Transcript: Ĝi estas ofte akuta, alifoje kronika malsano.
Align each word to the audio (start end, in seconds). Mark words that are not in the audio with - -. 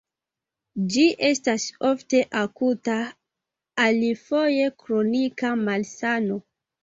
Ĝi 0.93 1.03
estas 1.27 1.65
ofte 1.89 2.21
akuta, 2.39 2.95
alifoje 3.85 4.65
kronika 4.85 5.55
malsano. 5.67 6.41